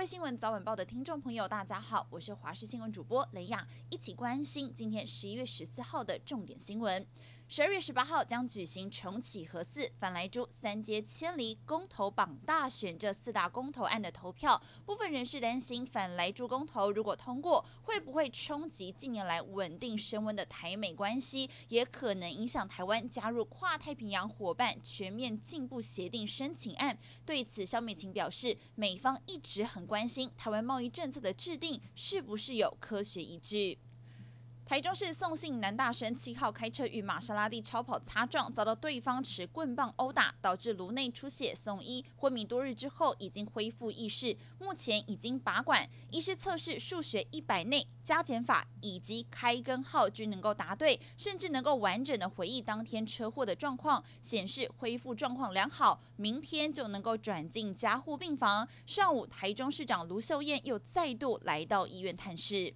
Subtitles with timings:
[0.00, 7.06] 位新闻早晚报的听众朋友，大家好，我是华视新闻主播雷亚，一起关心今天十一月十四号的重点新闻。
[7.52, 14.62] 十二月十八号将举行重启核四、反莱猪、三阶迁离、公投榜大选这四大公投案的投票。
[14.86, 26.96] 部分人士担心，反莱猪公投如果通过，会不会冲击近年来稳定升温的台美关系，也可能影响台湾加入跨太平洋伙伴全面进步协定申请案。
[27.26, 33.76] 对此，萧美琴表示，美方一直很关心台湾贸易政策的制定是不是有科学依据。
[34.70, 45.90] 台中市宋姓男大生七号开车与玛莎拉蒂超跑擦撞，遭到对方持棍棒殴打，导致颅内出血送医，昏迷多日之后已经恢复意识，目前已经拔管。
[46.10, 58.68] 医师测试数学一百内加减法以及开根号均能够答对，甚至能够完整的回忆当天车祸的状况，显示恢复状况良好，明天就能够转进加护病房。
[58.86, 62.72] 上午，台中市长卢秀燕又再度来到医院探视。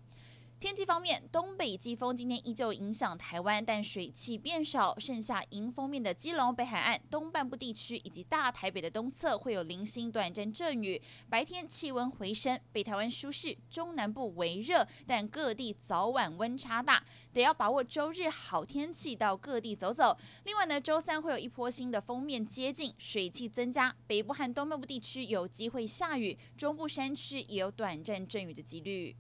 [0.65, 10.99] 天气方面，东北季风今天依旧影响台湾，但水汽变少，剩下迎风面的基隆北海岸东半部地区以及大台北的东侧会有零星短暂阵雨。
[11.29, 20.17] 白天气温回升，北台湾舒适，中南部微热，但各地早晚温差大，得要把握周日好天气到各地走走。
[20.45, 29.15] 另外呢，周三会有一波新的锋面接近，水汽增加，北部和东半部地区有机会下雨，中部山区也有短暂阵雨的几率。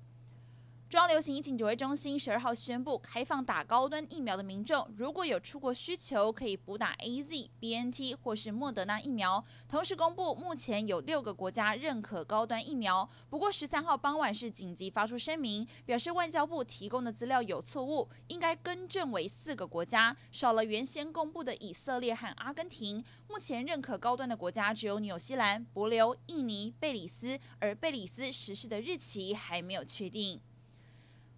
[0.94, 9.44] 中央流行疫情指挥中心十二号宣布，开放打高端疫苗的民众，如果有出国需求，可以补打 AZ、BNT 或是莫德纳疫苗。
[9.68, 13.10] 同时公布，目前有六个国家认可高端疫苗。
[13.28, 23.04] 不过十三号傍晚是紧急发出声明，表示外交部提供的资料有错误，应该更正为四个国家，少了原先公布的以色列和阿根廷。
[23.28, 30.40] 目前认可高端的国家只有纽西兰、帛琉、印尼、贝里斯，而贝里斯实施的日期还没有确定。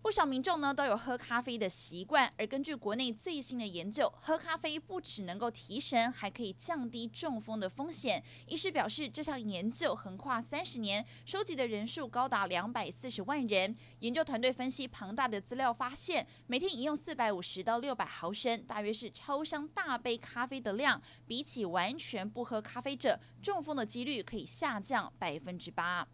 [0.07, 8.23] 不少民众呢都有喝咖啡的习惯，而根据国内最新的研究，喝咖啡不只能够提神，还可以降低中风的风险。
[8.47, 13.77] 医师表示，这项研究横跨三十年，收集的人数高达两百四十万人。
[13.99, 26.07] 研究团队分析庞大的资料，发现每天饮用四百五十到六百毫升，大约是超商大杯咖啡的量，比起完全不喝咖啡者，中风的几率可以下降百分之八。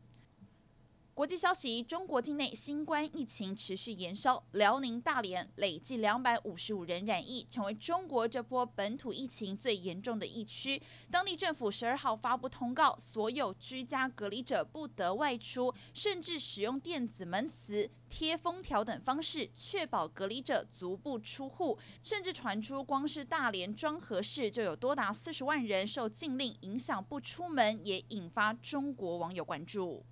[1.15, 10.81] 国际消息：中国境内新冠疫情持续延烧，辽宁大连累计两百五十五人染疫，成为中国这波本土疫情最严重的疫区。
[11.11, 21.79] 当地政府十二号发布通告，所有居家隔离者不得外出，甚至使用电子门磁、贴封条等方式，确保隔离者足不出户。
[22.03, 30.03] 甚至传出，光是大连庄河市就有多达四十万人受禁令，影响不出门，也引发中国网友关注。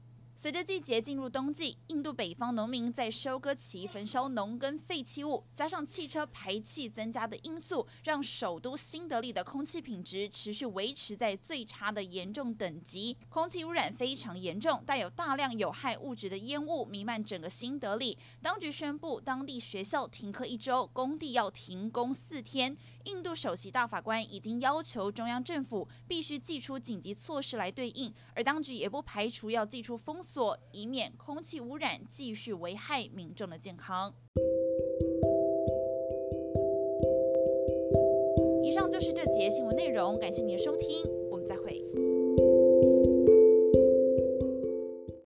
[0.43, 18.17] 随着季节进入冬季，印度北方农民在收割期焚烧农耕废弃物，加上汽车排气增加的因素，让首都新德里的空气品质持续维持在最差的严重等级，空气污染非常严重，带有大量有害物质的烟雾弥漫整个新德里。
[18.41, 22.75] 当局宣布当地学校停课一周，工地要停工四天。
[23.05, 30.23] 印度首席大法官已经要求中央政府必须祭出紧急措施来对应，而当局也不排除要祭出封。
[30.33, 34.15] 所以免空气污染继续危害民众的健康。
[38.63, 41.03] 以上就是这节新闻内容，感谢您的收听，
[41.33, 41.85] 我们再会。